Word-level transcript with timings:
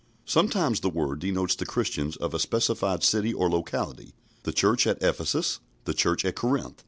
Sometimes 0.25 0.79
the 0.79 0.89
word 0.89 1.19
denotes 1.19 1.53
the 1.53 1.63
Christians 1.63 2.15
of 2.15 2.33
a 2.33 2.39
specified 2.39 3.03
city 3.03 3.31
or 3.35 3.47
locality 3.51 4.15
the 4.41 4.51
Church 4.51 4.87
at 4.87 4.97
Ephesus, 4.99 5.59
the 5.85 5.93
Church 5.93 6.25
at 6.25 6.35
Corinth. 6.35 6.79